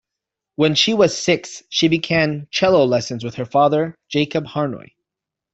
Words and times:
When 0.55 0.73
she 0.73 0.95
was 0.95 1.15
six, 1.15 1.61
she 1.69 1.87
began 1.87 2.47
cello 2.49 2.85
lessons 2.85 3.23
with 3.23 3.35
her 3.35 3.45
father, 3.45 3.93
Jacob 4.09 4.47
Harnoy. 4.47 4.93